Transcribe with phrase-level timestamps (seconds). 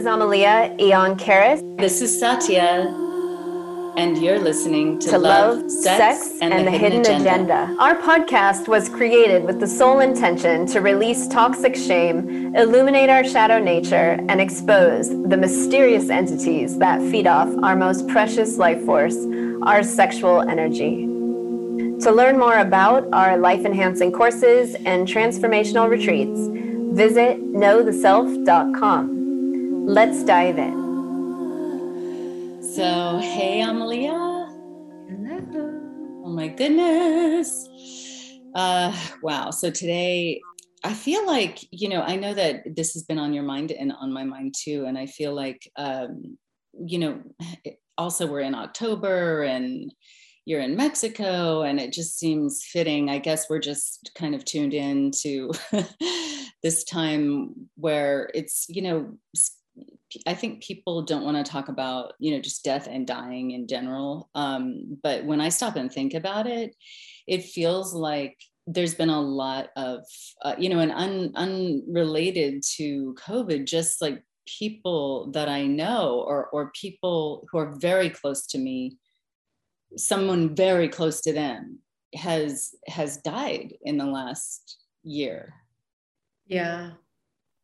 [0.00, 1.60] is Amalia Eon Karis.
[1.76, 2.86] This is Satya,
[3.98, 7.76] and you're listening to, to Love, Love, Sex, Sex, and, and, the, Hidden, agenda.
[7.78, 13.58] Our podcast was created with the sole intention to release toxic shame, illuminate our shadow
[13.58, 19.18] nature, and expose the mysterious entities that feed off our most precious life force,
[19.64, 21.04] our sexual energy.
[22.04, 26.40] To learn more about our life enhancing courses and transformational retreats,
[26.96, 29.19] visit knowtheself.com.
[29.86, 30.88] Let's dive in.
[32.62, 34.10] So, hey, Amalia.
[35.08, 36.22] Hello.
[36.24, 37.68] Oh my goodness.
[38.54, 39.50] Uh, wow.
[39.50, 40.40] So today,
[40.84, 43.92] I feel like, you know, I know that this has been on your mind and
[43.92, 44.84] on my mind too.
[44.86, 46.38] And I feel like, um,
[46.72, 47.22] you know,
[47.98, 49.92] also we're in October and
[50.46, 53.10] you're in Mexico, and it just seems fitting.
[53.10, 55.52] I guess we're just kind of tuned in to
[56.62, 59.18] this time where it's, you know,
[60.26, 63.66] I think people don't want to talk about, you know, just death and dying in
[63.66, 64.28] general.
[64.34, 66.74] Um, but when I stop and think about it,
[67.26, 70.04] it feels like there's been a lot of,
[70.42, 76.46] uh, you know, and un, unrelated to COVID, just like people that I know or,
[76.48, 78.96] or people who are very close to me,
[79.96, 81.78] someone very close to them
[82.14, 85.54] has has died in the last year.
[86.46, 86.90] Yeah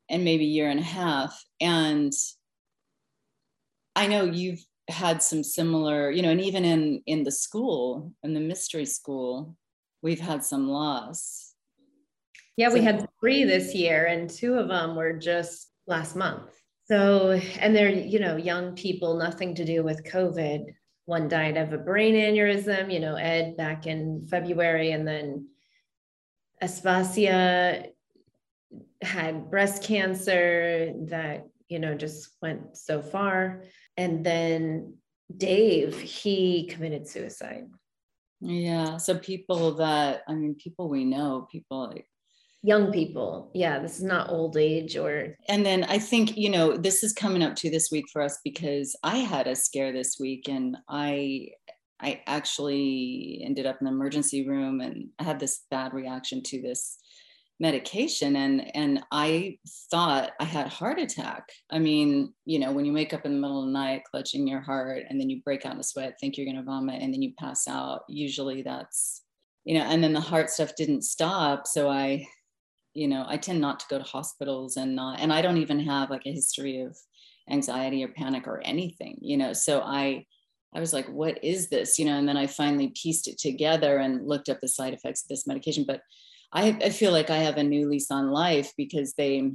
[0.08, 1.44] and maybe year and a half.
[1.60, 2.12] And
[3.96, 8.34] i know you've had some similar you know and even in in the school in
[8.34, 9.56] the mystery school
[10.02, 11.54] we've had some loss.
[12.56, 16.50] Yeah we had three this year and two of them were just last month.
[16.84, 20.66] So and they're you know young people nothing to do with covid.
[21.06, 25.48] One died of a brain aneurysm you know ed back in february and then
[26.62, 27.90] aspasia
[29.02, 33.62] had breast cancer that you know just went so far.
[33.96, 34.94] And then
[35.36, 37.66] dave he committed suicide.
[38.40, 42.06] Yeah so people that i mean people we know people like
[42.62, 43.50] young people.
[43.54, 47.12] Yeah this is not old age or and then i think you know this is
[47.12, 50.76] coming up to this week for us because i had a scare this week and
[50.88, 51.48] i
[52.00, 56.60] i actually ended up in the emergency room and i had this bad reaction to
[56.60, 56.98] this
[57.58, 59.56] medication and and i
[59.90, 63.40] thought i had heart attack i mean you know when you wake up in the
[63.40, 66.16] middle of the night clutching your heart and then you break out in a sweat
[66.20, 69.22] think you're going to vomit and then you pass out usually that's
[69.64, 72.26] you know and then the heart stuff didn't stop so i
[72.92, 75.80] you know i tend not to go to hospitals and not and i don't even
[75.80, 76.94] have like a history of
[77.50, 80.24] anxiety or panic or anything you know so i
[80.74, 81.98] I was like, what is this?
[81.98, 85.22] You know, and then I finally pieced it together and looked up the side effects
[85.22, 85.84] of this medication.
[85.86, 86.02] But
[86.52, 89.50] I, I feel like I have a new lease on life because they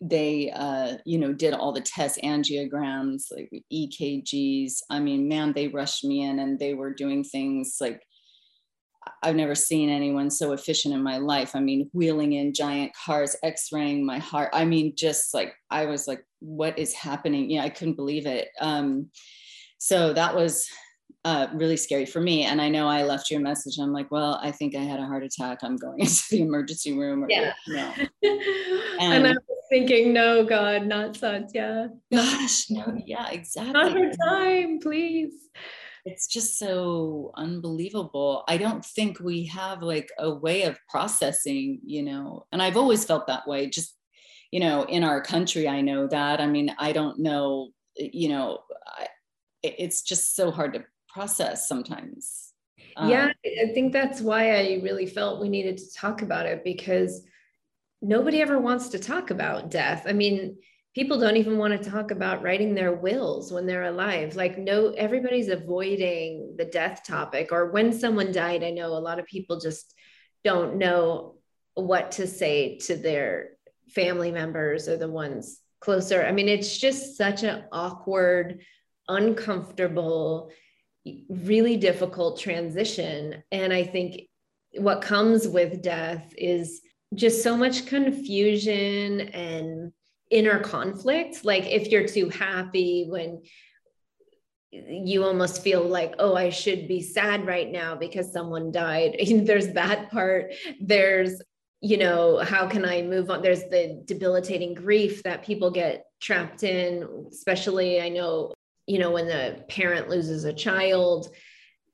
[0.00, 5.68] they uh, you know did all the tests angiograms like ekgs i mean man they
[5.68, 8.02] rushed me in and they were doing things like
[9.22, 11.54] i've never seen anyone so efficient in my life.
[11.54, 14.50] I mean wheeling in giant cars x-raying my heart.
[14.52, 17.50] I mean just like i was like what is happening?
[17.50, 18.48] Yeah i couldn't believe it.
[18.60, 19.10] Um,
[19.78, 20.66] so that was
[21.24, 22.44] uh, really scary for me.
[22.44, 23.78] And I know I left you a message.
[23.78, 25.58] I'm like, well, I think I had a heart attack.
[25.62, 27.24] I'm going into the emergency room.
[27.24, 27.52] Or, yeah.
[27.68, 27.92] No.
[28.22, 28.42] And,
[29.00, 31.90] and I was thinking, no, God, not Satya.
[32.12, 33.72] Gosh, no, yeah, exactly.
[33.72, 35.34] Not her time, please.
[36.04, 38.44] It's just so unbelievable.
[38.48, 43.04] I don't think we have like a way of processing, you know, and I've always
[43.04, 43.68] felt that way.
[43.68, 43.96] Just,
[44.50, 46.40] you know, in our country, I know that.
[46.40, 49.08] I mean, I don't know, you know, I,
[49.62, 52.52] it's just so hard to process sometimes.
[52.96, 56.64] Um, yeah, I think that's why I really felt we needed to talk about it
[56.64, 57.22] because
[58.02, 60.04] nobody ever wants to talk about death.
[60.06, 60.56] I mean,
[60.94, 64.34] people don't even want to talk about writing their wills when they're alive.
[64.34, 67.52] Like, no, everybody's avoiding the death topic.
[67.52, 69.94] Or when someone died, I know a lot of people just
[70.42, 71.36] don't know
[71.74, 73.50] what to say to their
[73.88, 76.24] family members or the ones closer.
[76.24, 78.60] I mean, it's just such an awkward,
[79.08, 80.50] uncomfortable,
[81.28, 83.42] really difficult transition.
[83.50, 84.22] And I think
[84.74, 86.80] what comes with death is
[87.14, 89.92] just so much confusion and
[90.30, 91.44] inner conflict.
[91.44, 93.42] Like if you're too happy when
[94.72, 99.16] you almost feel like, oh, I should be sad right now because someone died.
[99.44, 100.52] There's that part.
[100.80, 101.42] There's,
[101.80, 103.42] you know, how can I move on?
[103.42, 108.52] There's the debilitating grief that people get trapped in, especially I know
[108.90, 111.28] you know when the parent loses a child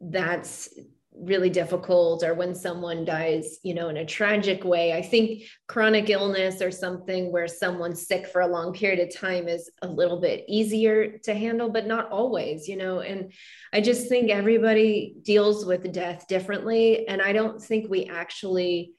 [0.01, 0.71] that's
[1.19, 2.23] really difficult.
[2.23, 4.93] Or when someone dies you know in a tragic way.
[4.93, 9.49] I think chronic illness or something where someone's sick for a long period of time
[9.49, 13.01] is a little bit easier to handle but not always you know.
[13.01, 13.33] And
[13.73, 17.09] i just think everybody deals with death differently.
[17.09, 18.93] And i don't think we actually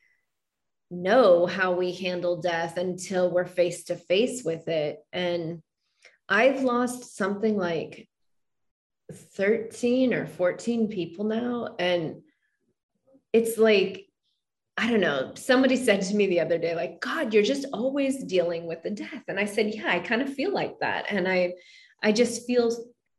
[0.90, 5.00] know how we handle death until we're face to face with it.
[5.12, 5.62] And
[6.30, 8.08] i've lost something like
[9.12, 11.76] 13 or 14 people now.
[11.80, 12.22] And
[13.34, 14.06] it's like,
[14.78, 15.32] I don't know.
[15.36, 18.92] Somebody said to me the other day, like, God, you're just always dealing with the
[18.92, 19.24] death.
[19.28, 21.06] And I said, Yeah, I kind of feel like that.
[21.10, 21.54] And I
[22.04, 22.72] I just feel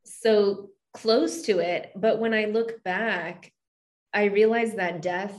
[0.05, 1.91] so close to it.
[1.97, 3.53] But when I look back,
[4.15, 5.35] I realize that death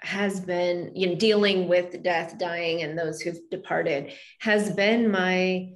[0.00, 5.70] has been, you know, dealing with death, dying, and those who've departed has been my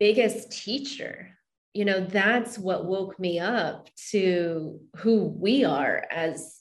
[0.00, 1.28] biggest teacher.
[1.72, 6.58] You know that's what woke me up to who we are as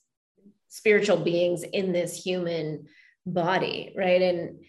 [0.68, 2.86] spiritual beings in this human
[3.26, 4.22] body right?
[4.22, 4.60] And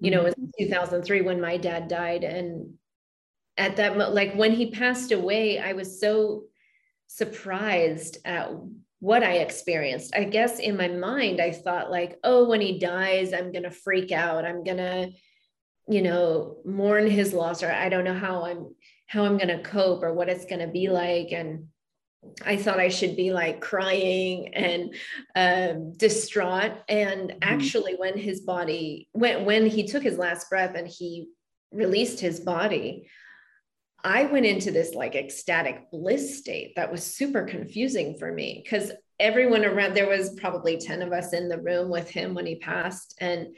[0.00, 0.64] you know it was mm-hmm.
[0.64, 2.74] 2003 when my dad died and
[3.56, 6.44] at that like when he passed away i was so
[7.06, 8.50] surprised at
[9.00, 10.14] what i experienced.
[10.16, 13.70] I guess in my mind i thought like oh when he dies i'm going to
[13.70, 14.44] freak out.
[14.44, 15.10] I'm going to
[15.88, 18.68] you know mourn his loss or i don't know how i'm
[19.12, 21.32] how I'm going to cope or what it's going to be like.
[21.32, 21.66] And
[22.46, 24.94] I thought I should be like crying and
[25.36, 26.72] um, distraught.
[26.88, 27.38] And mm-hmm.
[27.42, 31.28] actually, when his body, when, when he took his last breath and he
[31.72, 33.06] released his body,
[34.02, 38.92] I went into this like ecstatic bliss state that was super confusing for me because
[39.20, 42.56] everyone around there was probably 10 of us in the room with him when he
[42.56, 43.14] passed.
[43.20, 43.48] And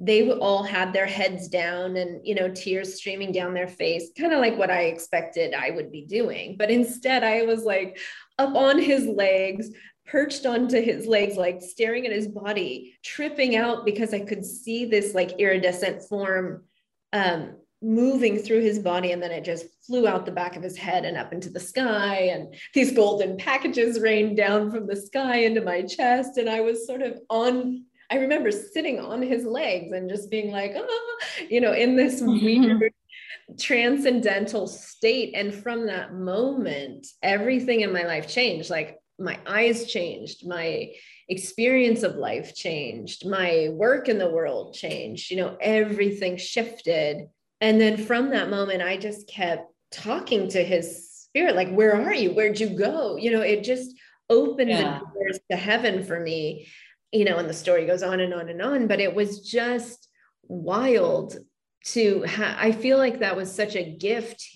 [0.00, 4.32] they all had their heads down and you know tears streaming down their face kind
[4.32, 6.56] of like what i expected i would be doing.
[6.58, 7.98] But instead i was like
[8.38, 9.68] up on his legs
[10.06, 14.86] perched onto his legs like staring at his body tripping out because i could see
[14.86, 16.64] this like iridescent form
[17.12, 20.76] um, moving through his body and then it just flew out the back of his
[20.76, 25.38] head and up into the sky and these golden packages rained down from the sky
[25.38, 29.92] into my chest and i was sort of on I remember sitting on his legs
[29.92, 31.18] and just being like, oh,
[31.48, 33.56] you know, in this weird mm-hmm.
[33.56, 35.34] transcendental state.
[35.34, 38.68] And from that moment, everything in my life changed.
[38.68, 40.92] Like my eyes changed, my
[41.28, 47.28] experience of life changed, my work in the world changed, you know, everything shifted.
[47.60, 52.14] And then from that moment, I just kept talking to his spirit, like, where are
[52.14, 52.32] you?
[52.32, 53.16] Where'd you go?
[53.16, 53.94] You know, it just
[54.28, 54.98] opened yeah.
[54.98, 56.66] the doors to heaven for me
[57.12, 60.08] you know, and the story goes on and on and on, but it was just
[60.44, 61.36] wild
[61.82, 64.46] to ha- I feel like that was such a gift.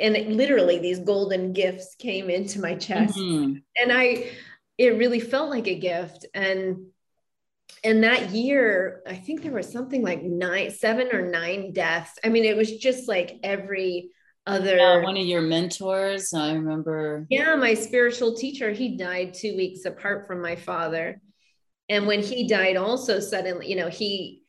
[0.00, 3.16] And it, literally these golden gifts came into my chest.
[3.16, 3.56] Mm-hmm.
[3.76, 4.30] and I
[4.78, 6.26] it really felt like a gift.
[6.34, 6.86] And
[7.84, 12.18] and that year I think there was something like nine seven or nine deaths.
[12.24, 14.10] I mean it was just like every
[14.46, 17.26] other yeah, one of your mentors I remember.
[17.28, 21.20] Yeah my spiritual teacher he died 2 weeks apart from my father
[21.90, 24.42] and when he died also suddenly you know he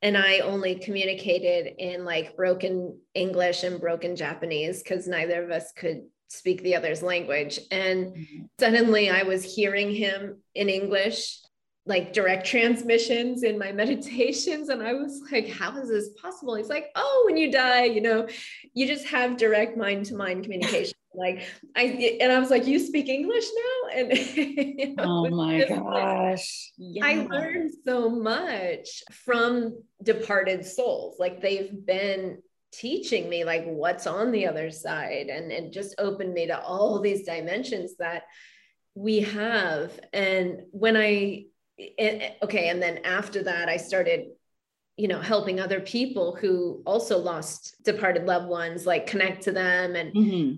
[0.00, 5.72] and i only communicated in like broken english and broken japanese because neither of us
[5.72, 6.04] could
[6.34, 7.60] speak the other's language.
[7.70, 8.44] And mm-hmm.
[8.58, 11.38] suddenly i was hearing him in english
[11.86, 14.68] like direct transmissions in my meditations.
[14.68, 16.54] And i was like how is this possible?
[16.56, 18.28] He's like oh when you die you know
[18.74, 21.42] you just have direct mind to mind communication like
[21.76, 23.98] I and I was like, you speak English now?
[23.98, 26.72] And you know, oh my gosh.
[26.76, 27.06] Yeah.
[27.06, 31.16] I learned so much from departed souls.
[31.18, 32.38] Like they've been
[32.72, 36.98] teaching me like what's on the other side and it just opened me to all
[36.98, 38.24] these dimensions that
[38.96, 41.44] we have and when i
[42.42, 44.26] okay and then after that i started
[44.96, 49.94] you know helping other people who also lost departed loved ones like connect to them
[49.94, 50.54] and mm-hmm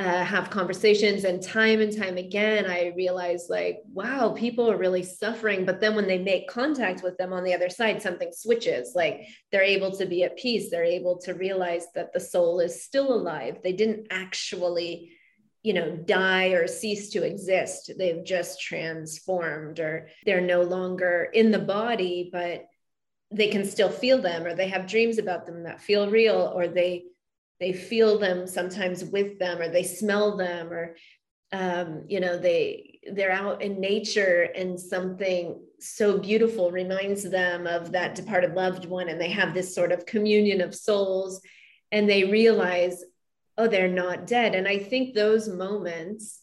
[0.00, 5.02] uh, have conversations and time and time again i realized like wow people are really
[5.02, 5.64] suffering.
[5.64, 8.92] But then when they make contact with them on the other side something switches.
[8.94, 10.70] Like they're able to be at peace.
[10.70, 13.58] They're able to realize that the soul is still alive.
[13.62, 15.12] They didn't actually
[15.62, 17.92] you know die or cease to exist.
[17.96, 22.66] They've just transformed or they're no longer in the body but
[23.32, 26.66] they can still feel them or they have dreams about them that feel real or
[26.66, 27.04] they
[27.60, 30.96] they feel them sometimes with them or they smell them or
[31.52, 37.92] um, you know they they're out in nature and something so beautiful reminds them of
[37.92, 41.40] that departed loved one and they have this sort of communion of souls
[41.92, 43.04] and they realize
[43.58, 44.54] oh they're not dead.
[44.54, 46.40] And i think those moments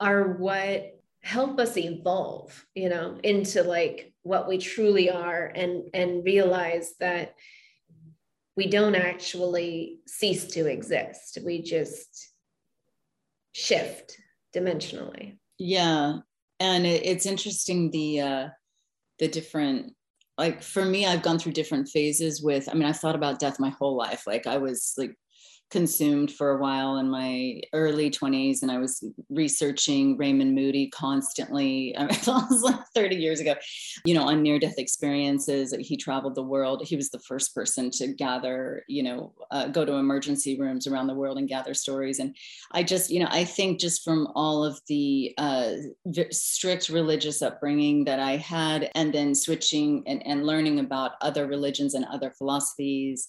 [0.00, 6.24] are what help us evolve you know into like what we truly are and and
[6.24, 7.34] realize that
[8.58, 11.38] we don't actually cease to exist.
[11.46, 12.32] We just
[13.52, 14.16] shift
[14.54, 15.38] dimensionally.
[15.58, 16.18] Yeah.
[16.58, 18.48] And it, it's interesting the uh
[19.20, 19.94] the different
[20.36, 23.60] like for me i've gone through different phases with i mean i've thought about death
[23.60, 24.24] my whole life.
[24.26, 25.14] Like i was like
[25.70, 31.96] consumed for a while in my early 20s and I was researching Raymond Moody constantly.
[31.98, 33.54] I it was like 30 years ago,
[34.04, 35.74] you know, on near death experiences.
[35.78, 36.82] He traveled the world.
[36.84, 41.06] He was the first person to gather, you know, uh, go to emergency rooms around
[41.06, 42.18] the world and gather stories.
[42.18, 42.34] And
[42.72, 45.72] I just, you know, I think just from all of the uh,
[46.30, 51.94] strict religious upbringing that I had, and then switching and, and learning about other religions
[51.94, 53.28] and other philosophies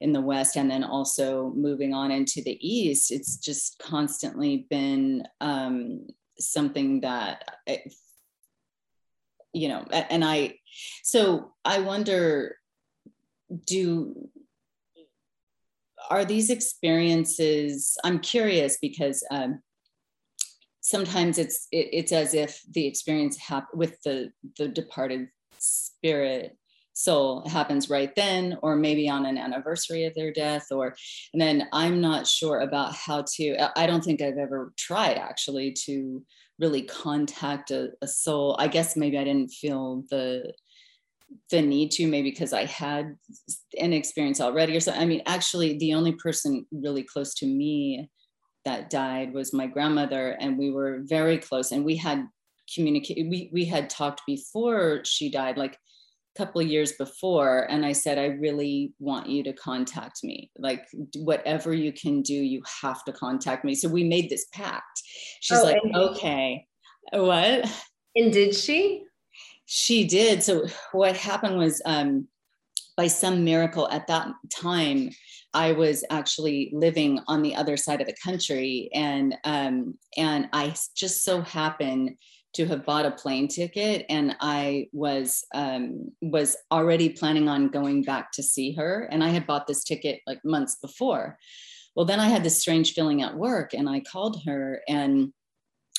[0.00, 5.24] in the West and then also moving on into the East, it's just constantly been
[5.40, 6.06] um,
[6.38, 7.82] something that, I,
[9.52, 10.54] you know, and I,
[11.02, 12.56] so I wonder,
[13.66, 14.28] do,
[16.08, 19.60] are these experiences, I'm curious because um,
[20.80, 25.28] sometimes it's, it, it's as if the experience hap- with the, the departed
[25.58, 26.56] spirit
[26.92, 30.94] soul happens right then or maybe on an anniversary of their death or
[31.32, 35.72] and then i'm not sure about how to i don't think i've ever tried actually
[35.72, 36.22] to
[36.58, 38.54] really contact a, a soul.
[38.58, 40.52] I guess maybe i didn't feel the
[41.50, 43.16] the need to maybe because i had
[43.78, 48.10] an experience already or something i mean actually the only person really close to me
[48.64, 52.26] that died was my grandmother and we were very close and we had
[52.74, 55.76] communicated we, we had talked before she died like
[56.40, 60.50] couple of years before and i said i really want you to contact me.
[60.58, 63.74] Like whatever you can do you have to contact me.
[63.74, 65.02] So we made this pact.
[65.40, 66.66] She's oh, like okay.
[67.12, 67.70] What?
[68.16, 69.04] And did she?
[69.66, 70.42] She did.
[70.42, 72.28] So what happened was um
[72.96, 75.10] by some miracle at that time
[75.52, 80.76] I was actually living on the other side of the country, and um, and I
[80.94, 82.16] just so happened
[82.54, 88.02] to have bought a plane ticket and i was um, was already planning on going
[88.02, 91.38] back to see her and i had bought this ticket like months before.
[91.96, 95.32] Well then i had this strange feeling at work and i called her and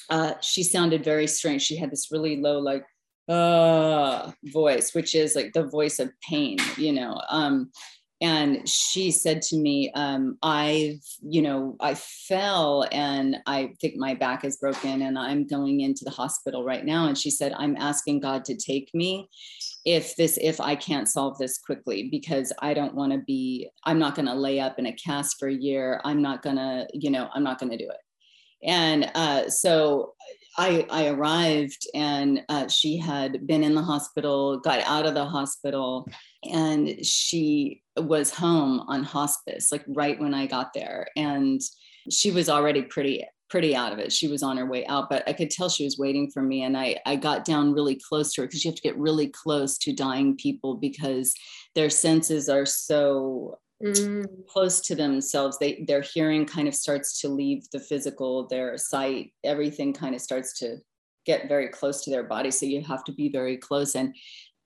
[0.09, 1.61] uh, she sounded very strange.
[1.61, 2.85] She had this really low like
[3.29, 7.21] uh voice which is like the voice of pain you know?
[7.29, 7.71] Um
[8.21, 14.13] and she said to me um, i've you know i fell and i think my
[14.13, 17.07] back is broken and i'm going into the hospital right now.
[17.07, 19.29] And she said i'm asking god to take me
[19.85, 23.99] if this if i can't solve this quickly because i don't want to be i'm
[23.99, 25.99] not going to lay up in a cast for a year.
[26.03, 27.97] I'm not going to you know i'm not going to do it.
[28.63, 30.13] And uh, so
[30.57, 35.25] I, I arrived and uh, she had been in the hospital, got out of the
[35.25, 36.07] hospital,
[36.43, 41.07] and she was home on hospice, like right when I got there.
[41.15, 41.61] And
[42.09, 44.13] she was already pretty pretty out of it.
[44.13, 46.63] She was on her way out, but I could tell she was waiting for me.
[46.63, 49.27] And I, I got down really close to her because you have to get really
[49.27, 51.33] close to dying people because
[51.75, 54.25] their senses are so mm.
[54.47, 55.57] close to themselves.
[55.59, 60.21] They their hearing kind of starts to leave the physical, their sight, everything kind of
[60.21, 60.77] starts to
[61.25, 62.51] get very close to their body.
[62.51, 63.95] So you have to be very close.
[63.95, 64.15] And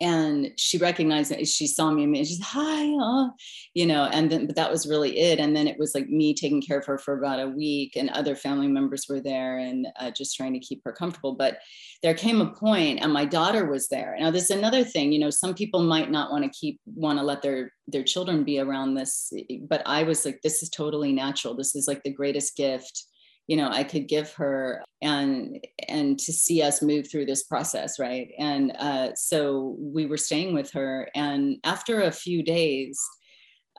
[0.01, 1.47] and she recognized it.
[1.47, 3.29] She saw me and she's hi, uh,
[3.73, 5.39] you know, and then but that was really it.
[5.39, 8.09] And then it was like me taking care of her for about a week, and
[8.09, 11.35] other family members were there and uh, just trying to keep her comfortable.
[11.35, 11.59] But
[12.03, 14.15] there came a point, and my daughter was there.
[14.19, 15.11] Now, this is another thing.
[15.11, 18.43] You know, some people might not want to keep want to let their their children
[18.43, 19.31] be around this,
[19.69, 21.55] but I was like, this is totally natural.
[21.55, 23.05] This is like the greatest gift
[23.47, 27.99] you know i could give her and and to see us move through this process
[27.99, 28.29] right?
[28.39, 32.99] And uh, so we were staying with her and after a few days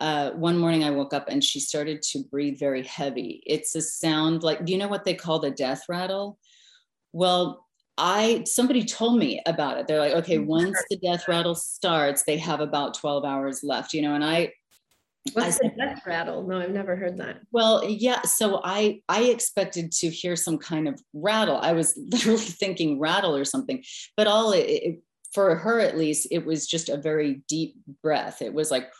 [0.00, 3.42] uh, one morning i woke up and she started to breathe very heavy.
[3.46, 6.38] It's a sound like do you know what they call the death rattle?
[7.12, 7.66] Well
[7.98, 9.86] I somebody told me about it.
[9.86, 14.02] They're like, okay, once the death rattle starts, they have about 12 hours left, you
[14.02, 14.52] know, and I
[15.32, 16.46] What's I, the death rattle?
[16.46, 17.40] No, I've never heard that.
[17.52, 18.22] Well, yeah.
[18.22, 21.58] So I I expected to hear some kind of rattle.
[21.58, 23.82] I was literally thinking rattle or something,
[24.16, 25.02] but all it, it,
[25.32, 28.42] for her at least, it was just a very deep breath.
[28.42, 28.84] It was like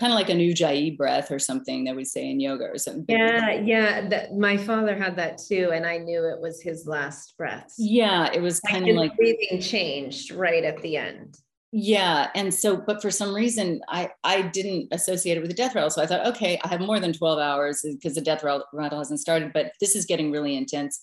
[0.00, 3.04] kind of like an ujjayi breath or something that we say in yoga or something.
[3.08, 4.08] Yeah, yeah.
[4.08, 7.72] That my father had that too, and I knew it was his last breath.
[7.78, 11.36] Yeah, it was kind of like breathing changed right at the end
[11.74, 15.74] yeah and so but for some reason i i didn't associate it with the death
[15.74, 18.44] rattle so i thought okay i have more than 12 hours uh, because the death
[18.44, 21.00] rattle hasn't started but this is getting really intense.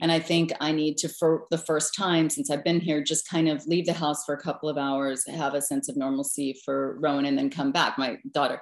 [0.00, 3.28] And i think i need to for the first time since i've been here just
[3.28, 6.56] kind of leave the house for a couple of hours have a sense of normalcy
[6.64, 8.60] for rowan and then come back my daughter.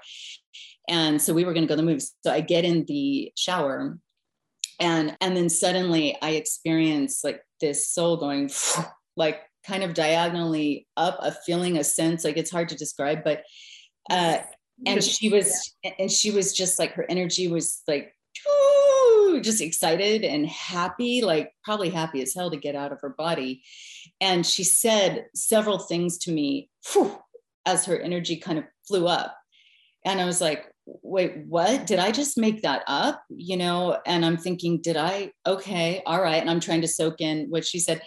[0.88, 2.14] And so we were going to go to the movies.
[2.22, 3.98] So i get in the shower
[4.78, 8.50] and and then suddenly i experience like this soul going
[9.16, 13.42] like kind of diagonally up a feeling a sense like it's hard to describe but
[14.10, 14.38] uh
[14.86, 18.12] and she was and she was just like her energy was like
[19.40, 23.62] just excited and happy like probably happy as hell to get out of her body.
[24.20, 27.18] And she said several things to me whew,
[27.64, 29.36] as her energy kind of flew up.
[30.04, 30.66] And i was like
[31.02, 31.84] wait what?
[31.86, 33.22] Did i just make that up?
[33.28, 35.32] You know and i'm thinking did i?
[35.46, 36.40] Okay all right.
[36.40, 38.02] And i'm trying to soak in what she said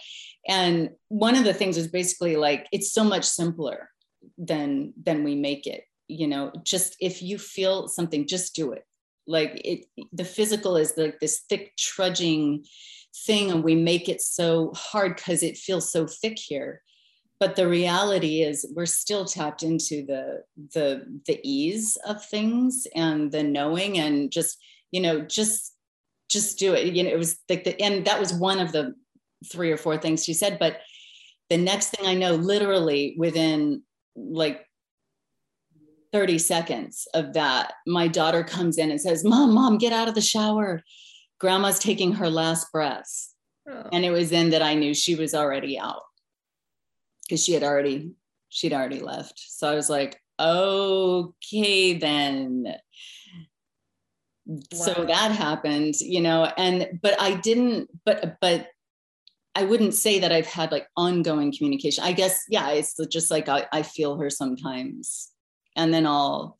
[0.48, 3.90] and one of the things is basically like it's so much simpler
[4.38, 6.52] than than we make it you know?
[6.64, 8.84] Just if you feel something just do it.
[9.26, 12.64] Like it the physical is like this thick trudging
[13.26, 16.82] thing and we make it so hard because it feels so thick here.
[17.38, 20.42] But the reality is we're still tapped into the
[20.74, 24.58] the the ease of things and the knowing and just
[24.90, 25.74] you know just
[26.28, 26.92] just do it.
[26.94, 28.94] You know it was like the and that was one of the
[29.50, 30.80] three or four things she said but
[31.48, 33.82] the next thing i know literally within
[34.16, 34.66] like
[36.12, 40.14] 30 seconds of that my daughter comes in and says mom mom get out of
[40.14, 40.82] the shower
[41.38, 43.34] grandma's taking her last breaths
[43.68, 43.88] oh.
[43.92, 46.02] and it was then that i knew she was already out
[47.22, 48.12] because she had already
[48.48, 52.64] she'd already left so i was like okay then
[54.46, 54.58] wow.
[54.72, 58.68] so that happened you know and but i didn't but but
[59.54, 62.04] I wouldn't say that I've had like ongoing communication.
[62.04, 65.30] I guess, yeah, it's just like I, I feel her sometimes.
[65.76, 66.56] And then I'll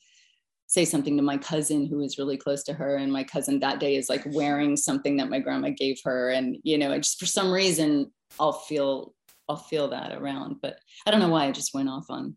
[0.67, 2.97] say something to my cousin who is really close to her.
[2.97, 6.31] And my cousin that day is like wearing something that my grandma gave her.
[6.31, 9.15] And, you know, just for some reason, I'll feel,
[9.49, 10.57] I'll feel that around.
[10.61, 12.37] But I don't know why I just went off on.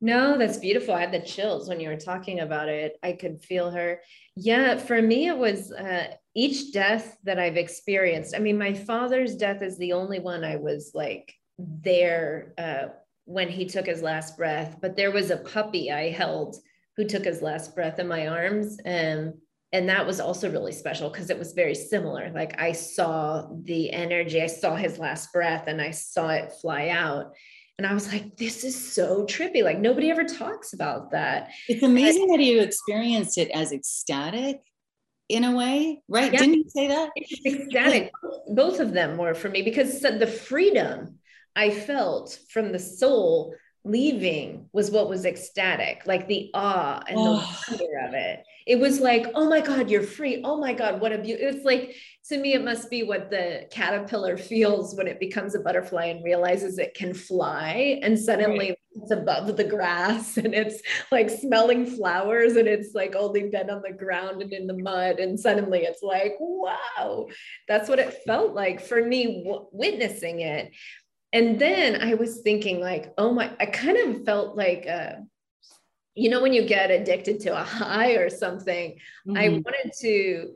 [0.00, 0.94] No, that's beautiful.
[0.94, 2.96] I had the chills when you were talking about it.
[3.04, 4.00] I could feel her.
[4.34, 9.36] Yeah, for me, it was uh, each death that I've experienced, I mean, my father's
[9.36, 12.88] death is the only one I was like there uh,
[13.24, 14.76] when he took his last breath.
[14.80, 16.56] But there was a puppy I held
[16.96, 18.78] who took his last breath in my arms.
[18.84, 19.34] And
[19.74, 22.30] and that was also really special because it was very similar.
[22.34, 26.88] Like I saw the energy, I saw his last breath and I saw it fly
[26.88, 27.32] out.
[27.78, 29.64] And I was like, this is so trippy.
[29.64, 31.48] Like nobody ever talks about that.
[31.68, 34.60] It's amazing that you experienced it as ecstatic
[35.28, 36.32] in a way, right?
[36.32, 36.40] Yeah.
[36.40, 37.10] Didn't you say that?
[37.46, 38.10] Ecstatic.
[38.48, 41.18] Both of them were for me because the freedom
[41.54, 47.58] I felt from the soul leaving was what was ecstatic, like the awe and oh.
[47.68, 48.44] the wonder of it.
[48.66, 50.40] It was like, oh my God, you're free.
[50.44, 51.42] Oh my God, what a beauty.
[51.42, 51.96] It's like,
[52.28, 56.24] to me, it must be what the caterpillar feels when it becomes a butterfly and
[56.24, 57.98] realizes it can fly.
[58.02, 58.78] And suddenly right.
[58.92, 63.82] it's above the grass and it's like smelling flowers and it's like only been on
[63.82, 65.18] the ground and in the mud.
[65.18, 67.26] And suddenly it's like, wow,
[67.66, 70.70] that's what it felt like for me w- witnessing it.
[71.32, 75.12] And then I was thinking, like, oh my, I kind of felt like, uh,
[76.14, 79.36] you know, when you get addicted to a high or something, mm-hmm.
[79.36, 80.52] I wanted to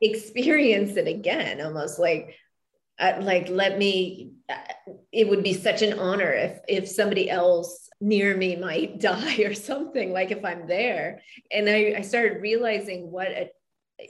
[0.00, 2.36] experience it again, almost like,
[2.98, 4.32] uh, like let me.
[4.48, 4.54] Uh,
[5.10, 9.54] it would be such an honor if if somebody else near me might die or
[9.54, 10.12] something.
[10.12, 13.50] Like if I'm there, and I, I started realizing what a,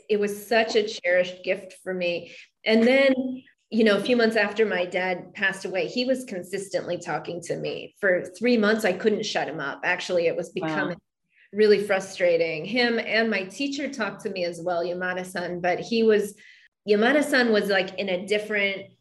[0.09, 2.33] it was such a cherished gift for me.
[2.65, 3.43] And then
[3.75, 7.57] you know, a few months after my dad passed away, he was consistently talking to
[7.57, 7.93] me.
[7.99, 9.81] For three months, I couldn't shut him up.
[9.83, 11.53] Actually, it was becoming wow.
[11.53, 12.65] really frustrating.
[12.65, 16.37] Him and my teacher talked to me as well, Yamada san, but he was,
[16.89, 18.93] Yamada san was like in a different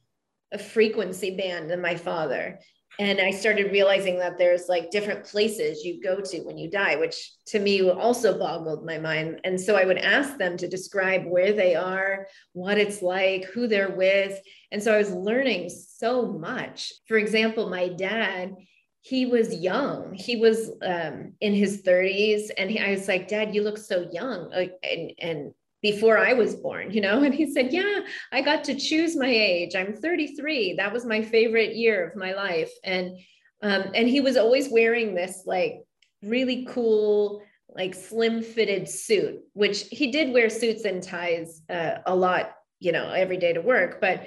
[0.72, 2.60] frequency band than my father
[3.00, 6.96] and i started realizing that there's like different places you go to when you die
[6.96, 9.40] which to me also boggled my mind.
[9.44, 13.68] And so i would ask them to describe where they are what it's like who
[13.68, 14.40] they're with.
[14.72, 16.94] And so i was learning so much.
[17.08, 18.56] For example my dad
[19.02, 20.14] he was young.
[20.14, 24.08] He was um, in his 30s and he, i was like dad you look so
[24.12, 24.52] young.
[24.54, 27.22] And, and before I was born, you know?
[27.24, 28.00] And he said, Yeah,
[28.32, 29.76] I got to choose my age.
[29.76, 30.76] I'm 33.
[30.78, 32.72] That was my favorite year of my life.
[32.84, 33.20] And
[33.62, 35.84] um, and he was always wearing this like
[36.22, 42.16] really cool, like slim fitted suit, which he did wear suits and ties uh, a
[42.16, 44.02] lot, you know, every day to work.
[44.02, 44.24] But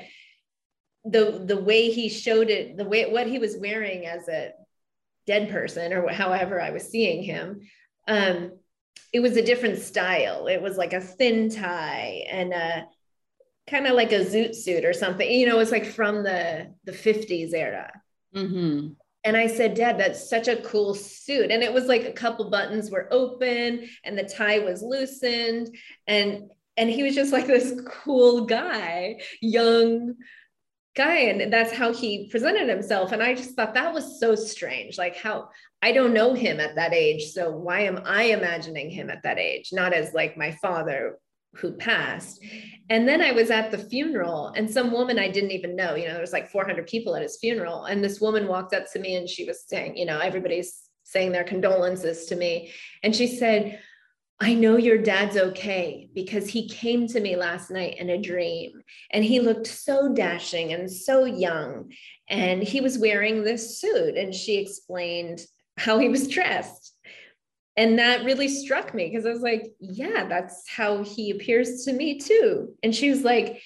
[1.05, 4.53] the the way he showed it, the way what he was wearing as a
[5.27, 7.61] dead person or however I was seeing him.
[8.09, 8.53] Um,
[9.13, 10.47] it was a different style.
[10.47, 12.87] It was like a thin tie and a
[13.69, 15.29] kind of like a zoot suit or something.
[15.31, 17.91] You know, it's like from the the 50s era.
[18.35, 18.89] Mm-hmm.
[19.25, 21.51] And I said, Dad, that's such a cool suit.
[21.51, 25.75] And it was like a couple buttons were open and the tie was loosened.
[26.07, 30.15] And and he was just like this cool guy, young
[30.95, 31.17] guy.
[31.17, 33.13] And that's how he presented himself.
[33.13, 34.99] And I just thought that was so strange.
[34.99, 35.49] Like how
[35.83, 37.33] I don't know him at that age.
[37.33, 39.71] So why am I imagining him at that age?
[39.73, 41.19] Not as like my father
[41.55, 42.43] who passed.
[42.91, 46.07] And then I was at the funeral, and some woman I didn't even know, you
[46.07, 47.85] know, there was like 400 people at his funeral.
[47.85, 51.33] And this woman walked up to me and she was saying, you know, everybody's saying
[51.33, 52.73] their condolences to me.
[53.03, 53.81] And she said,
[54.39, 58.83] I know your dad's okay because he came to me last night in a dream
[59.11, 61.91] and he looked so dashing and so young.
[62.29, 64.17] And he was wearing this suit.
[64.17, 65.41] And she explained
[65.77, 66.97] how he was dressed
[67.77, 71.93] and that really struck me because I was like, yeah, that's how he appears to
[71.93, 72.75] me too.
[72.83, 73.61] And she was like,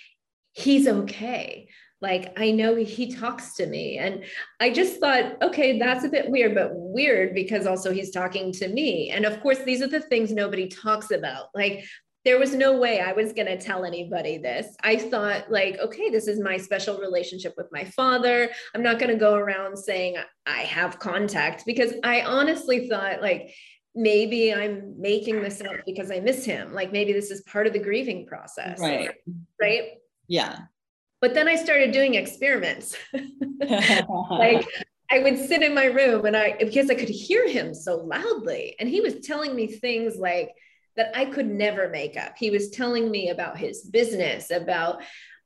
[0.53, 1.69] he's okay.
[2.01, 3.99] Like, I know he talks to me.
[3.99, 4.25] And
[4.59, 8.69] I just thought, okay, that's a bit weird, but weird because also he's talking to
[8.69, 9.11] me.
[9.11, 11.49] And of course, these are the things nobody talks about.
[11.55, 11.85] Like,
[12.25, 14.77] there was no way I was going to tell anybody this.
[14.83, 18.51] I thought, like, okay, this is my special relationship with my father.
[18.75, 23.55] I'm not going to go around saying I have contact because I honestly thought, like,
[23.95, 26.73] maybe I'm making this up because I miss him.
[26.73, 28.79] Like maybe this is part of the grieving process.
[28.79, 29.11] Right.
[29.61, 29.83] Right.
[30.29, 30.59] Yeah.
[31.21, 32.97] But then I started doing experiments.
[33.61, 34.67] like
[35.11, 38.77] I would sit in my room and I, because I could hear him so loudly,
[38.79, 40.51] and he was telling me things like
[41.01, 42.35] that I could never make up.
[42.37, 45.03] He was telling me about his business, about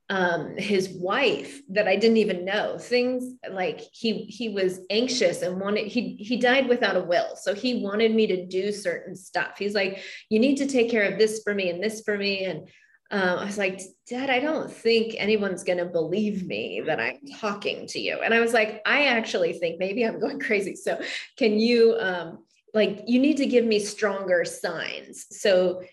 [0.09, 2.77] um, his wife that I didn't even know.
[2.77, 7.55] Things like he he was anxious and wanted he he died without a will, so
[7.55, 9.57] he wanted me to do certain stuff.
[9.57, 12.43] He's like, you need to take care of this for me and this for me,
[12.43, 12.67] and
[13.11, 17.19] um, I was like, Dad, I don't think anyone's going to believe me that I'm
[17.39, 18.19] talking to you.
[18.21, 20.75] And I was like, I actually think maybe I'm going crazy.
[20.75, 20.99] So
[21.37, 22.44] can you um,
[22.75, 25.25] like you need to give me stronger signs?
[25.31, 25.83] So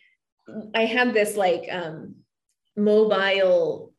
[0.74, 2.16] I had this like um,
[2.76, 3.94] mobile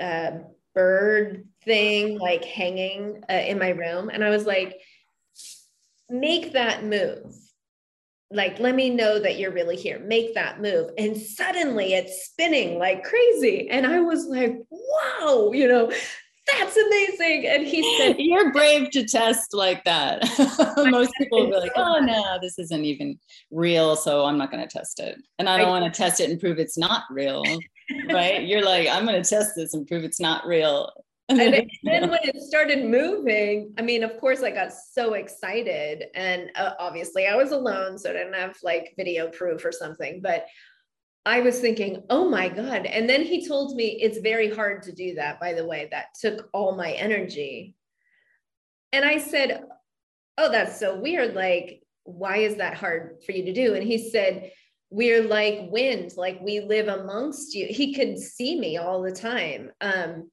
[0.00, 0.30] uh,
[0.74, 4.08] bird thing like hanging uh, in my room.
[4.08, 4.80] And I was like,
[6.08, 7.34] make that move.
[8.30, 9.98] Like, let me know that you're really here.
[9.98, 10.90] Make that move.
[10.96, 13.68] And suddenly it's spinning like crazy.
[13.68, 15.92] And I was like, wow, you know,
[16.46, 17.46] that's amazing.
[17.46, 20.22] And he said, You're brave to test like that.
[20.90, 23.18] Most people will be like, Oh, no, this isn't even
[23.50, 23.96] real.
[23.96, 25.16] So I'm not going to test it.
[25.38, 27.44] And I don't want to test it and prove it's not real
[28.10, 28.44] right?
[28.44, 30.90] You're like, I'm going to test this and prove it's not real.
[31.28, 31.38] and
[31.84, 36.04] then when it started moving, I mean, of course, I got so excited.
[36.14, 40.20] And uh, obviously, I was alone, so I didn't have like video proof or something.
[40.20, 40.46] But
[41.24, 42.86] I was thinking, oh my God.
[42.86, 45.88] And then he told me it's very hard to do that, by the way.
[45.90, 47.76] That took all my energy.
[48.92, 49.62] And I said,
[50.36, 51.34] oh, that's so weird.
[51.34, 53.74] Like, why is that hard for you to do?
[53.74, 54.50] And he said,
[54.92, 59.70] we're like wind like we live amongst you he could see me all the time
[59.80, 60.30] um,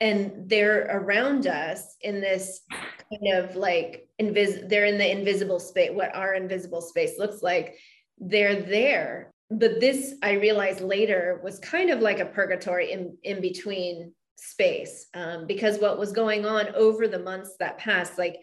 [0.00, 5.90] and they're around us in this kind of like invis they're in the invisible space
[5.92, 7.76] what our invisible space looks like
[8.18, 13.40] they're there but this i realized later was kind of like a purgatory in in
[13.40, 18.36] between space um, because what was going on over the months that passed like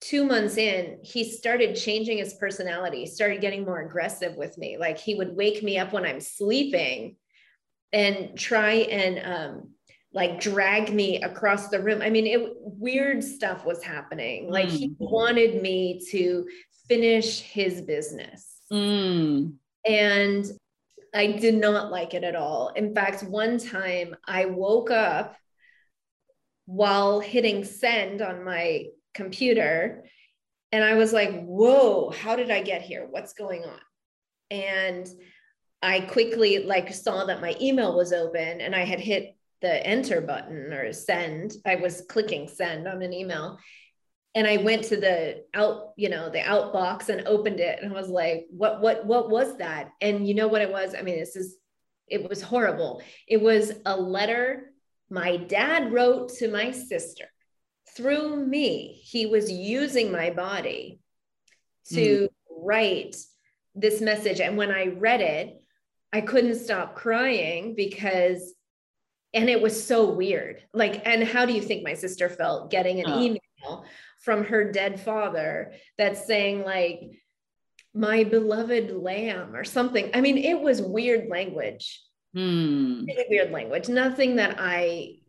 [0.00, 4.76] two months in, he started changing his personality, started getting more aggressive with me.
[4.78, 7.16] Like he would wake me up when I'm sleeping
[7.92, 9.70] and try and um,
[10.12, 12.00] like drag me across the room.
[12.02, 14.50] I mean, it weird stuff was happening.
[14.50, 14.76] Like mm.
[14.76, 16.48] he wanted me to
[16.88, 18.46] finish his business.
[18.72, 19.54] Mm.
[19.86, 20.44] And
[21.14, 22.68] I did not like it at all.
[22.68, 25.36] In fact, one time I woke up
[26.66, 30.04] while hitting send on my computer
[30.72, 33.06] and I was like, whoa, how did I get here?
[33.10, 33.80] What's going on?
[34.50, 35.08] And
[35.82, 40.20] I quickly like saw that my email was open and I had hit the enter
[40.20, 41.54] button or send.
[41.66, 43.58] I was clicking send on an email.
[44.34, 47.92] And I went to the out, you know, the out box and opened it and
[47.92, 49.90] I was like, what, what, what was that?
[50.00, 50.94] And you know what it was?
[50.94, 51.56] I mean, this is,
[52.06, 53.02] it was horrible.
[53.26, 54.70] It was a letter
[55.10, 57.24] my dad wrote to my sister
[57.96, 61.00] through me, he was using my body
[61.92, 62.28] to mm.
[62.48, 63.16] write
[63.74, 64.40] this message.
[64.40, 65.60] And when I read it,
[66.12, 68.54] I couldn't stop crying because,
[69.34, 70.62] and it was so weird.
[70.72, 73.20] Like, and how do you think my sister felt getting an oh.
[73.20, 73.84] email
[74.20, 77.00] from her dead father that's saying like
[77.92, 80.10] my beloved lamb or something.
[80.14, 82.00] I mean it was weird language.
[82.32, 83.04] Hmm.
[83.06, 83.88] really weird language.
[83.88, 85.20] Nothing that i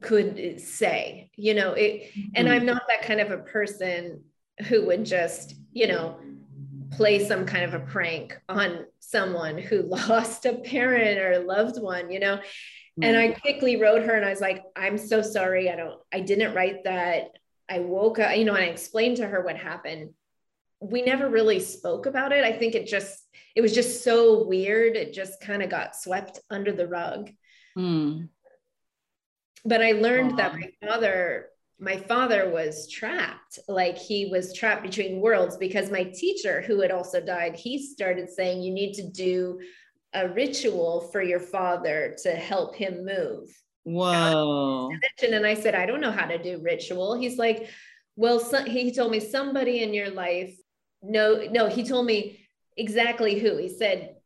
[0.00, 4.22] could say you know it and i'm not that kind of a person
[4.66, 6.16] who would just you know
[6.90, 11.80] play some kind of a prank on someone who lost a parent or a loved
[11.80, 12.40] one you know?
[13.02, 15.68] And i quickly wrote her and i was like i'm so sorry.
[15.68, 17.30] I don't i didn't write that
[17.68, 20.10] i woke up you know and i explained to her what happened.
[20.80, 22.44] We never really spoke about it.
[22.44, 23.18] I think it just
[23.54, 24.96] it was just so weird.
[24.96, 27.30] It just kind of got swept under the rug.
[27.74, 28.26] Hmm.
[29.64, 31.48] but i learned that my father
[31.80, 33.58] my father was trapped.
[33.66, 38.30] Like he was trapped between worlds because my teacher who had also died he started
[38.30, 39.58] saying you need to do
[40.12, 43.48] a ritual for your father to help him move
[43.84, 44.90] Whoa.
[45.22, 47.14] and I said, I don't know how to do ritual.
[47.14, 47.68] He's like,
[48.16, 50.54] well, so, he told me somebody in your life.
[51.02, 52.40] No, no, he told me
[52.76, 53.56] exactly who.
[53.58, 54.16] He said,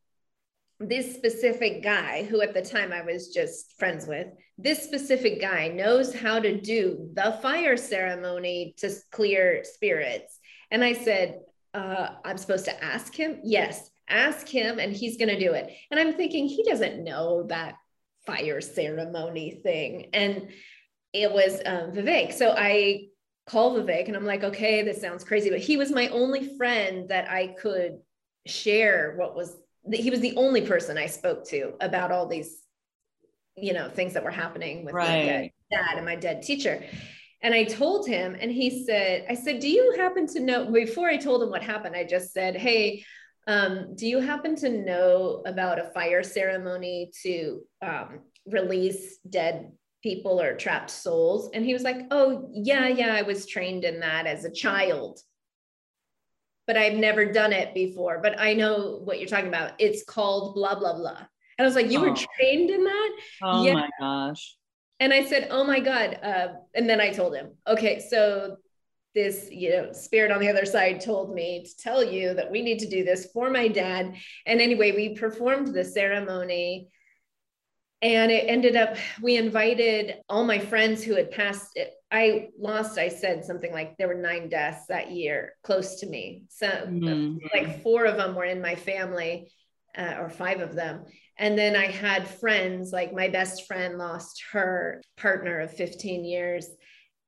[0.80, 5.68] this specific guy, who at the time I was just friends with, this specific guy
[5.68, 10.38] knows how to do the fire ceremony to clear spirits.
[10.70, 11.40] And I said,
[11.74, 13.40] uh, I'm supposed to ask him?
[13.42, 15.72] Yes, ask him, and he's going to do it.
[15.90, 17.74] And I'm thinking, he doesn't know that
[18.28, 20.10] fire ceremony thing.
[20.12, 20.48] And
[21.14, 22.34] it was um, Vivek.
[22.34, 23.06] So I
[23.48, 25.48] call Vivek and I'm like, okay, this sounds crazy.
[25.48, 27.98] But he was my only friend that I could
[28.46, 29.56] share what was,
[29.90, 32.62] he was the only person I spoke to about all these,
[33.56, 36.84] you know, things that were happening with my dead dad and my dead teacher.
[37.42, 41.08] And I told him, and he said, I said, do you happen to know, before
[41.08, 43.04] I told him what happened, I just said, hey,
[43.48, 50.38] um, do you happen to know about a fire ceremony to um, release dead people
[50.40, 51.50] or trapped souls?
[51.54, 55.18] And he was like, Oh, yeah, yeah, I was trained in that as a child.
[56.66, 58.20] But I've never done it before.
[58.22, 59.72] But I know what you're talking about.
[59.78, 61.16] It's called blah, blah, blah.
[61.16, 61.26] And
[61.58, 62.24] I was like, You were Oh.
[62.36, 63.10] trained in that?
[63.42, 63.72] Oh Yeah.
[63.72, 64.56] my gosh.
[65.00, 66.18] And I said, Oh my God.
[66.22, 68.56] Uh, and then I told him, Okay, so
[69.18, 72.62] this you know spirit on the other side told me to tell you that we
[72.62, 74.14] need to do this for my dad.
[74.46, 76.88] And anyway we performed the ceremony
[78.00, 82.96] and it ended up we invited all my friends who had passed it i lost
[82.96, 86.44] i said something like there were nine deaths that year close to me.
[86.48, 87.40] So Mhm.
[87.52, 89.50] like four of them were in my family
[89.96, 90.94] uh, or five of them.
[91.42, 96.68] And then i had friends like my best friend lost her partner of 15 years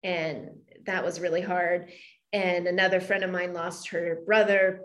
[0.02, 0.50] and
[0.86, 1.90] that was really hard.
[2.32, 4.82] And another friend of mine lost her brother.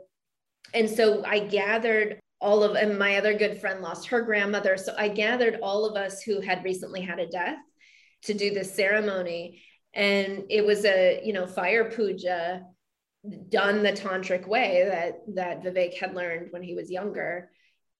[0.73, 4.77] And so i gathered all of and my other good friend lost her grandmother.
[4.77, 7.59] So i gathered all of us who had recently had a death
[8.23, 9.61] to do this ceremony.
[9.93, 12.63] And it was a you know fire puja
[13.49, 17.49] done the tantric way that that vivek had learned when he was younger.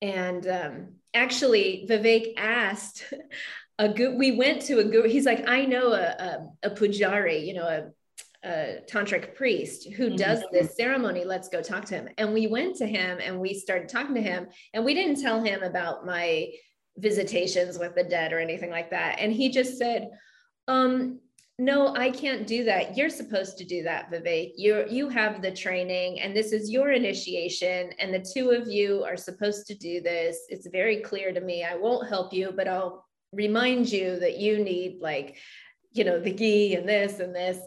[0.01, 3.03] And um, actually vivek asked
[3.79, 7.45] a good we went to a guru he's like i know a, a, a pujari
[7.45, 10.51] you know a, a tantric priest who does Mhm.
[10.51, 11.23] this ceremony.
[11.25, 12.09] Let's go talk to him.
[12.19, 15.41] And we went to him and we started talking to him and we didn't tell
[15.43, 16.51] him about my
[16.97, 19.17] visitations with the dead or anything like that.
[19.19, 20.09] And he just said
[20.67, 21.19] um
[21.57, 22.95] no i can't do that.
[22.95, 24.51] You're supposed to do that vivek.
[24.57, 29.03] You you have the training and this is your initiation and the two of you
[29.03, 30.37] are supposed to do this.
[30.49, 31.63] It's very clear to me.
[31.63, 33.04] I won't help you but i'll
[33.35, 35.37] remind you that you need like
[35.91, 37.57] you know the ghee and this and this.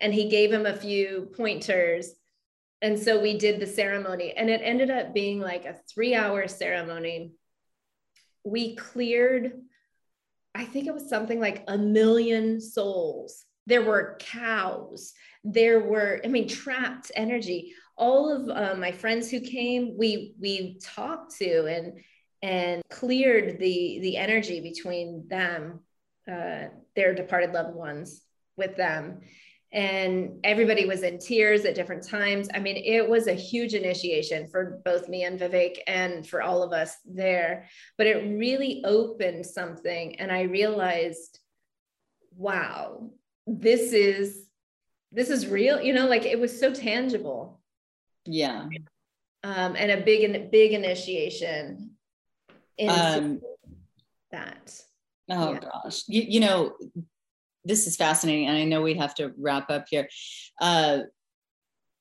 [0.00, 2.10] And he gave him a few pointers.
[2.82, 6.48] And so we did the ceremony and it ended up being like a 3 hour
[6.48, 7.32] ceremony.
[8.44, 9.52] We cleared
[10.54, 13.44] i think it was something like a million souls.
[13.66, 15.12] There were cows.
[15.44, 17.74] There were i mean trapped energy.
[17.96, 22.00] All of uh, my friends who came we we talked to and
[22.42, 25.80] and cleared the the energy between them
[26.30, 28.22] uh, their departed loved ones
[28.56, 29.20] with them.
[29.72, 32.48] And everybody was in tears at different times.
[32.54, 36.62] I mean it was a huge initiation for both me and vivek and for all
[36.62, 37.66] of us there
[37.98, 41.40] but it really opened something and i realized
[42.36, 43.10] wow
[43.46, 44.46] this is
[45.12, 47.60] this is real you know like it was so tangible.
[48.24, 48.66] Yeah.
[49.44, 51.95] um, and a big big initiation
[52.80, 53.40] Um,
[54.30, 54.80] that
[55.30, 55.60] Oh Yeah.
[55.60, 56.02] gosh.
[56.06, 56.76] You, you know,
[57.64, 58.46] this is fascinating.
[58.46, 60.08] And I know we have to wrap up here.
[60.60, 61.00] Uh,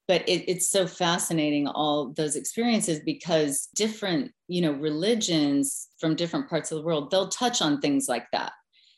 [0.07, 6.47] but it, it's so fascinating, all those experiences, because different, you know, religions from different
[6.47, 8.51] parts of the world, they'll touch on things like that.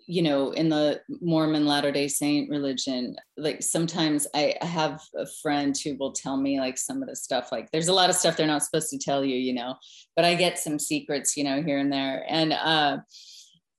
[0.09, 5.75] You know in the mormon latter day saint religion like sometimes I, have a friend
[5.83, 8.37] who will tell me like some of the stuff like there's a lot of stuff
[8.37, 9.75] they're not supposed to tell you you know
[10.15, 12.25] but i get some secrets you know here and there.
[12.27, 12.97] And uh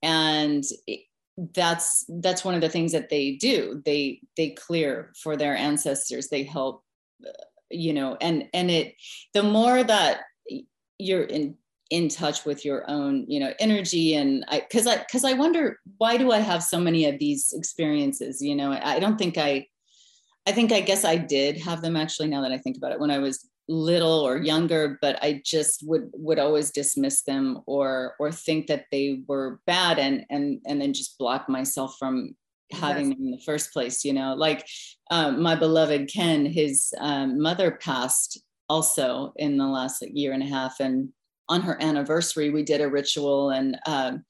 [0.02, 0.64] and
[1.54, 3.82] that's that's one of the things that they do.
[3.84, 6.28] They they clear for their ancestors.
[6.28, 6.82] They help
[7.26, 7.30] uh,
[7.70, 8.94] you know and and it
[9.34, 10.20] the more that
[10.98, 11.56] you're in
[11.90, 14.14] in touch with your own you know energy.
[14.14, 17.52] And i because i because i wonder why do i have so many of these
[17.56, 18.40] experiences?
[18.42, 19.66] You know I, I don't think i
[20.46, 23.00] i think i guess i did have them actually now that i think about it
[23.00, 28.14] when i was little or younger but i just would would always dismiss them or
[28.18, 32.34] or think that they were bad and and and then just block myself from
[32.72, 34.34] having them in the first place you know?
[34.34, 34.66] Like
[35.10, 40.42] um, my beloved ken his um, mother passed also in the last like, year and
[40.42, 41.10] a half and
[41.48, 44.24] on her anniversary we did a ritual and um,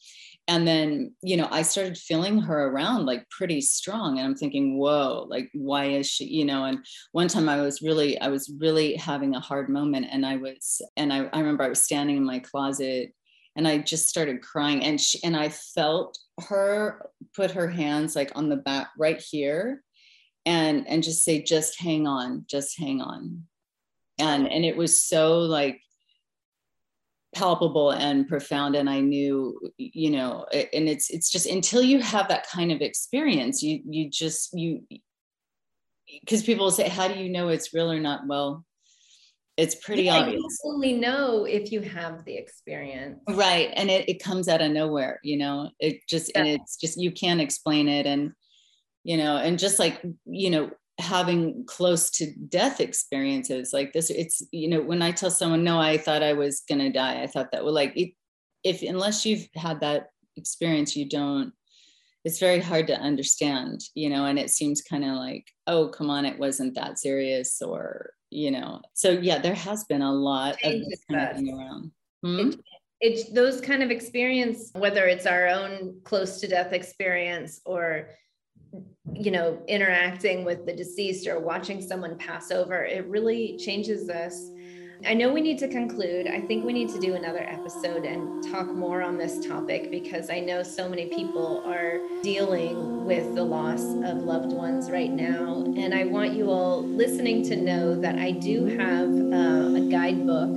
[0.47, 4.19] and then you know i started feeling her around like pretty strong.
[4.19, 6.79] And i'm thinking whoa like why is she you know and
[7.13, 10.81] one time i was really i was really having a hard moment and i was
[10.97, 13.13] and i, I remember i was standing in my closet
[13.57, 18.33] and i just started crying and she and i felt her put her hands like
[18.35, 19.83] on the back right here
[20.49, 23.45] and and just say just hang on just hang on.
[24.19, 25.81] And and it was so like
[27.39, 32.27] palpable and profound and i knew you know and it's it's just until you have
[32.27, 34.83] that kind of experience you you just you
[36.21, 38.27] because people say how do you know it's real or not?
[38.27, 38.65] Well
[39.57, 40.41] it's pretty yeah, obvious.
[40.41, 43.19] you only know if you have the experience.
[43.29, 45.71] Right and it, it comes out of nowhere you know?
[45.79, 46.41] It just yeah.
[46.41, 48.33] and it's just you can't explain it and
[49.05, 54.43] you know and just like you know having close to death experiences like this it's
[54.51, 57.27] you know when i tell someone no i thought i was going to die i
[57.27, 58.11] thought that well like it,
[58.65, 61.53] if unless you've had that experience you don't
[62.25, 66.11] it's very hard to understand you know and it seems kind of like oh come
[66.11, 70.57] on it wasn't that serious or you know so yeah there has been a lot
[70.65, 71.93] of this kind of thing around
[72.25, 72.51] hmm?
[72.51, 72.61] it,
[73.01, 78.09] it, those kind of experience whether it's our own close to death experience or
[79.13, 84.51] you know, interacting with the deceased or watching someone pass over, it really changes us.
[85.07, 86.27] I know we need to conclude.
[86.27, 90.29] I think we need to do another episode and talk more on this topic because
[90.29, 95.63] I know so many people are dealing with the loss of loved ones right now.
[95.77, 100.57] And I want you all listening to know that I do have uh, a guidebook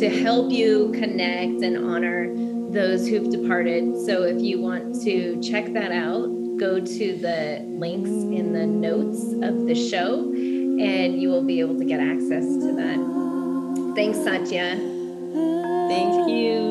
[0.00, 2.34] to help you connect and honor
[2.70, 3.94] those who've departed.
[4.06, 9.32] So if you want to check that out, go to the links in the notes
[9.42, 13.92] of the show and you will be able to get access to that.
[13.94, 14.76] Thanks, Satya.
[15.88, 16.66] Thank you.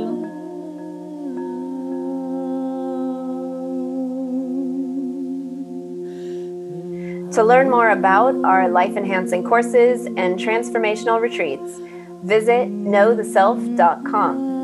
[7.33, 11.79] To learn more about our life enhancing courses and transformational retreats,
[12.23, 14.54] visit knowtheself.com.